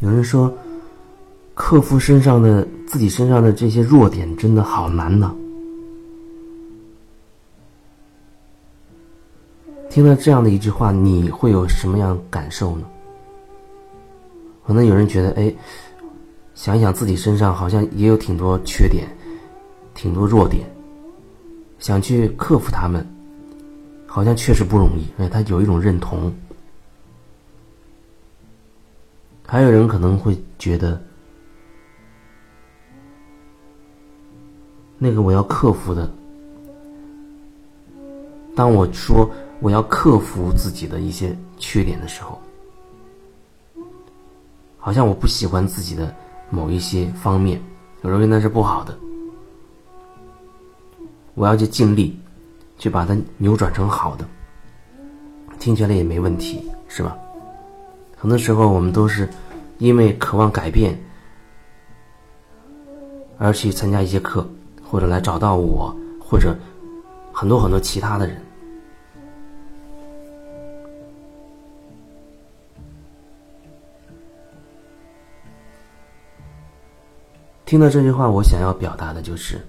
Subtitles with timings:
[0.00, 0.52] 有人说，
[1.54, 5.34] 克服身上的自己身上的这些弱点真的好难呢。
[9.88, 12.84] 听了这样的一句话，你会有什么样感受呢？
[14.66, 15.54] 可能有人觉得，哎，
[16.54, 19.06] 想想自己身上好像也有挺多缺点，
[19.94, 20.66] 挺多弱点，
[21.78, 23.06] 想去克服他们，
[24.06, 25.06] 好像确实不容易。
[25.22, 26.34] 哎，他有一种认同。
[29.46, 31.00] 还有人可能会觉得，
[34.98, 36.10] 那个我要克服的，
[38.56, 39.30] 当我说
[39.60, 42.40] 我要克服自己的一些缺点的时候，
[44.78, 46.12] 好像我不喜欢自己的
[46.50, 47.60] 某一些方面，
[48.00, 48.98] 我认为那是不好的，
[51.34, 52.18] 我要去尽力
[52.78, 54.26] 去把它扭转成好的，
[55.58, 57.16] 听起来也没问题，是吧？
[58.24, 59.28] 很多时候，我们都是
[59.76, 60.98] 因为渴望改变
[63.36, 64.48] 而去参加一些课，
[64.82, 66.56] 或者来找到我，或者
[67.34, 68.42] 很多很多其他的人。
[77.66, 79.60] 听到这句话，我想要表达的就是：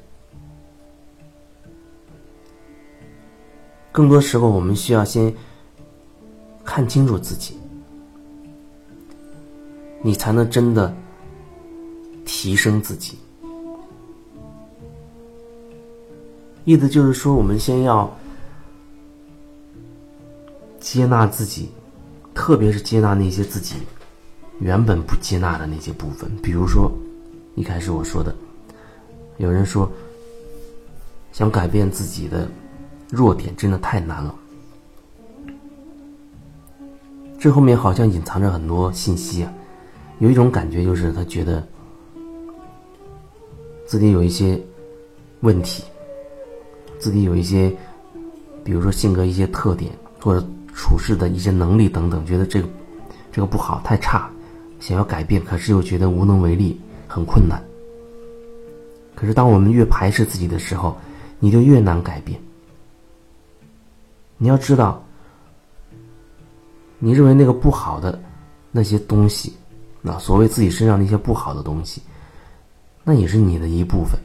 [3.92, 5.36] 更多时候，我们需要先
[6.64, 7.59] 看清楚自己。
[10.06, 10.95] 你才能真的
[12.25, 13.17] 提升自己。
[16.64, 18.16] 意思就是说，我们先要
[20.80, 21.72] 接纳自己，
[22.36, 23.78] 特别是接纳那些自己
[24.59, 26.30] 原本不接纳的那些部分。
[26.44, 26.92] 比如说，
[27.56, 28.36] 一开始我说的，
[29.38, 29.92] 有人说
[31.31, 32.48] 想改变自己的
[33.09, 34.36] 弱点，真的太难了。
[37.39, 39.52] 这后面好像隐藏着很多信息啊。
[40.19, 41.66] 有一种感觉，就是他觉得
[43.86, 44.59] 自己有一些
[45.42, 45.83] 问题，
[46.98, 47.76] 自己有一些，
[48.64, 52.67] 比如说性格一些特点，或者处事的一些能力等等，觉得这个
[53.31, 54.30] 这个不好，太差，
[54.80, 57.61] 想要改变，可是又觉得无能为力，很困难。
[59.14, 60.95] 可是当我们越排斥自己的时候，
[61.39, 62.39] 你就越难改变。
[64.37, 65.05] 你要知道，
[66.99, 68.17] 你认为那个不好的
[68.71, 69.54] 那些东西。
[70.08, 71.99] 那所谓自己身上那些不好的东西，
[73.04, 74.20] 那也是你的一部分。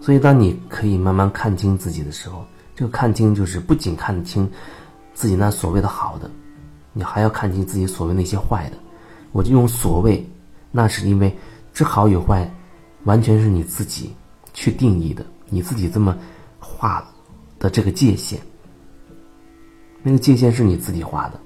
[0.00, 2.42] 所以，当你可以慢慢看清自己的时候，
[2.74, 4.50] 这个看清就是不仅看清
[5.12, 6.30] 自己那所谓的好的，
[6.94, 8.78] 你还要看清自己所谓那些坏的。
[9.32, 10.26] 我就用所谓，
[10.70, 11.36] 那是因为
[11.74, 12.50] 这好与坏，
[13.04, 14.14] 完全是你自己
[14.54, 15.22] 去定义的。
[15.54, 16.18] 你自己这么
[16.58, 17.06] 画
[17.60, 18.38] 的这个界限，
[20.02, 21.40] 那个界限是你自己画的。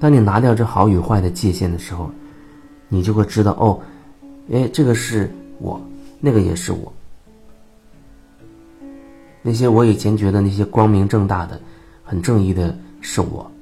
[0.00, 2.10] 当你拿掉这好与坏的界限的时候，
[2.88, 3.78] 你就会知道哦，
[4.50, 5.78] 哎，这个是我，
[6.18, 6.90] 那个也是我。
[9.42, 11.60] 那些我以前觉得那些光明正大的、
[12.02, 13.52] 很正义的是我，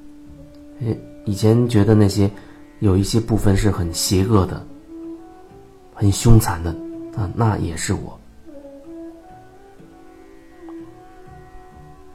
[0.81, 2.31] 哎，以前觉得那些
[2.79, 4.65] 有一些部分是很邪恶的。
[5.95, 6.75] 很凶残的
[7.15, 8.19] 啊，那也是我。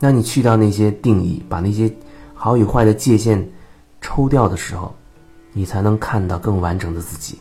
[0.00, 1.92] 那你去掉那些定义，把那些
[2.34, 3.48] 好与坏的界限
[4.00, 4.94] 抽掉的时候，
[5.52, 7.38] 你才能看到更完整的自己。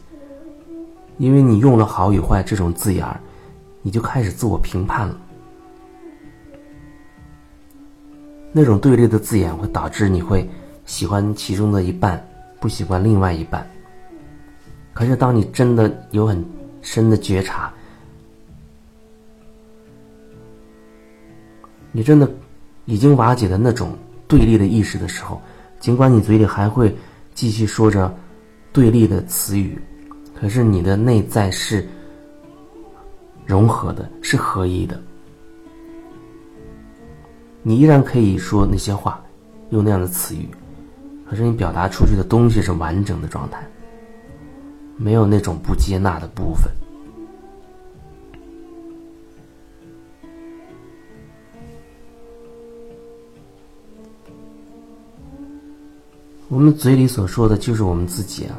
[1.17, 3.19] 因为你用了好与坏这种字眼儿，
[3.81, 5.17] 你就开始自我评判了。
[8.51, 10.47] 那种对立的字眼会导致你会
[10.85, 12.23] 喜欢其中的一半，
[12.59, 13.67] 不喜欢另外一半。
[14.93, 16.43] 可是，当你真的有很
[16.89, 17.69] 深的觉察，
[21.91, 22.31] 你真的
[22.85, 23.93] 已经瓦解了那种
[24.25, 25.41] 对立的意识的时候，
[25.81, 26.95] 尽管你嘴里还会
[27.33, 28.15] 继续说着
[28.71, 29.77] 对立的词语，
[30.33, 31.85] 可是你的内在是
[33.45, 34.97] 融合的，是合一的。
[37.63, 39.21] 你依然可以说那些话，
[39.71, 40.47] 用那样的词语，
[41.29, 43.61] 可是你表达出去的东西是完整的状态。
[44.97, 46.71] 没有那种不接纳的部分。
[56.49, 58.57] 我们嘴里所说的就是我们自己啊。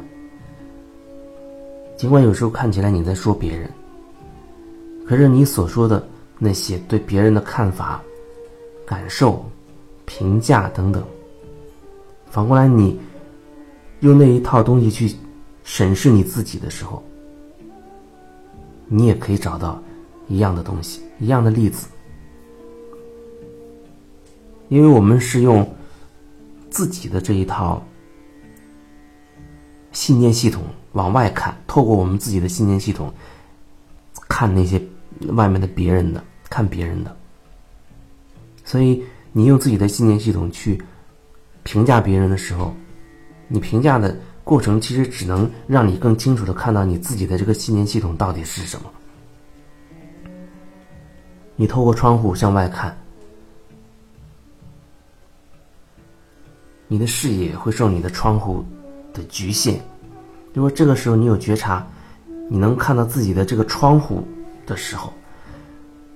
[1.97, 3.69] 尽管有时候看起来你在说别人，
[5.05, 6.07] 可是你所说的
[6.37, 8.01] 那些对别人的看法、
[8.85, 9.43] 感受、
[10.05, 11.03] 评价等等，
[12.29, 12.97] 反过来你
[13.99, 15.13] 用那一套东西去。
[15.71, 17.03] 审视你自己的时候，
[18.87, 19.79] 你也可以找到
[20.27, 21.87] 一样的东西，一样的例子。
[24.67, 25.71] 因为我们是用
[26.71, 27.85] 自己的这一套
[29.91, 30.63] 信念系统
[30.93, 33.13] 往外看，透过我们自己的信念系统
[34.27, 34.81] 看那些
[35.33, 37.15] 外面的别人的，看别人的。
[38.65, 40.81] 所以，你用自己的信念系统去
[41.61, 42.73] 评价别人的时候，
[43.47, 44.17] 你评价的
[44.49, 48.89] 过程其实只能让你更清楚的看到你自己的这个信念系统到底是什么。
[51.55, 52.97] 你透过窗户向外看。
[56.87, 58.65] 你的视野会受你的窗户
[59.13, 59.79] 的局限。
[60.51, 61.85] 如果这个时候你有觉察，
[62.49, 64.27] 你能看到自己的这个窗户
[64.65, 65.13] 的时候，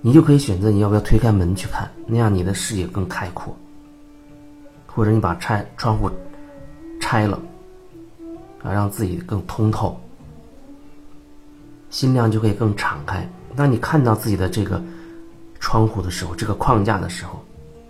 [0.02, 3.56] 你就可以选择你要不要推开门去看，那样你的视野更开阔。
[4.88, 6.10] 或者你把拆窗户
[7.00, 7.40] 拆了，
[8.64, 10.00] 啊，让自己更通透，
[11.90, 13.30] 心量就会更敞开。
[13.56, 14.82] 当你看到自己的这个
[15.60, 17.44] 窗户的时候，这个框架的时候，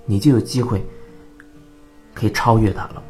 [0.05, 0.85] 你就有机会。
[2.15, 3.01] 可以超越它了。